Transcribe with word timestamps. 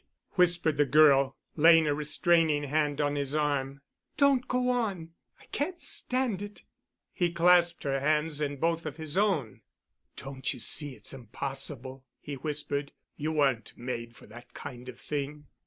whispered 0.31 0.77
the 0.77 0.85
girl, 0.87 1.37
laying 1.55 1.85
a 1.85 1.93
restraining 1.93 2.63
hand 2.63 2.99
on 2.99 3.15
his 3.15 3.35
arm, 3.35 3.81
"don't 4.17 4.47
go 4.47 4.71
on! 4.71 5.11
I 5.39 5.45
can't 5.51 5.79
stand 5.79 6.41
it." 6.41 6.63
He 7.13 7.31
clasped 7.31 7.83
her 7.83 7.99
hands 7.99 8.41
in 8.41 8.57
both 8.57 8.87
of 8.87 8.97
his 8.97 9.15
own. 9.15 9.61
"Don't 10.15 10.55
you 10.55 10.59
see 10.59 10.95
it's 10.95 11.13
impossible?" 11.13 12.03
he 12.19 12.33
whispered. 12.33 12.93
"You 13.15 13.31
weren't 13.33 13.73
made 13.77 14.15
for 14.15 14.25
that 14.25 14.55
kind 14.55 14.89
of 14.89 14.99
thing. 14.99 15.45